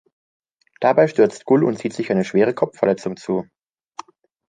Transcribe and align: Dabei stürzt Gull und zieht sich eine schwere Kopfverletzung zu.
Dabei 0.79 1.05
stürzt 1.07 1.45
Gull 1.45 1.63
und 1.63 1.77
zieht 1.77 1.93
sich 1.93 2.09
eine 2.09 2.23
schwere 2.25 2.55
Kopfverletzung 2.55 3.17
zu. 3.17 3.45